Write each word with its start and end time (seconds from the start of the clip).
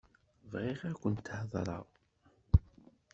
Bɣiɣ 0.51 0.79
ad 0.89 0.95
akent-heḍṛeɣ. 0.97 1.85